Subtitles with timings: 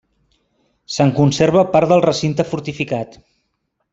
[0.93, 3.21] Se'n conserva part del recinte fortificat.